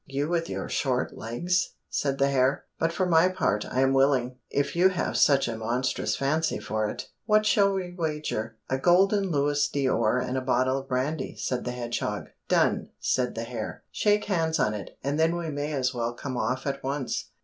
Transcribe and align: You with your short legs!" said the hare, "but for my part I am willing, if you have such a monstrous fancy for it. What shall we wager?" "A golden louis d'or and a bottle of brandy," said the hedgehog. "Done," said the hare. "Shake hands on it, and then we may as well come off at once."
You 0.07 0.29
with 0.29 0.49
your 0.49 0.67
short 0.67 1.15
legs!" 1.15 1.73
said 1.87 2.17
the 2.17 2.29
hare, 2.31 2.65
"but 2.79 2.91
for 2.91 3.05
my 3.05 3.29
part 3.29 3.67
I 3.67 3.81
am 3.81 3.93
willing, 3.93 4.37
if 4.49 4.75
you 4.75 4.89
have 4.89 5.15
such 5.15 5.47
a 5.47 5.55
monstrous 5.55 6.15
fancy 6.15 6.57
for 6.57 6.89
it. 6.89 7.09
What 7.27 7.45
shall 7.45 7.71
we 7.73 7.93
wager?" 7.95 8.57
"A 8.67 8.79
golden 8.79 9.29
louis 9.29 9.67
d'or 9.67 10.17
and 10.17 10.39
a 10.39 10.41
bottle 10.41 10.79
of 10.79 10.87
brandy," 10.87 11.35
said 11.35 11.65
the 11.65 11.71
hedgehog. 11.71 12.29
"Done," 12.47 12.89
said 12.99 13.35
the 13.35 13.43
hare. 13.43 13.83
"Shake 13.91 14.25
hands 14.25 14.57
on 14.57 14.73
it, 14.73 14.97
and 15.03 15.19
then 15.19 15.35
we 15.35 15.51
may 15.51 15.71
as 15.71 15.93
well 15.93 16.15
come 16.15 16.35
off 16.35 16.65
at 16.65 16.83
once." 16.83 17.29